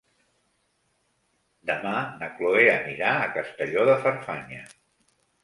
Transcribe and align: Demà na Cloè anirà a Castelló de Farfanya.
Demà 1.71 1.91
na 2.23 2.31
Cloè 2.39 2.65
anirà 2.79 3.13
a 3.19 3.29
Castelló 3.37 3.87
de 3.93 4.01
Farfanya. 4.07 4.67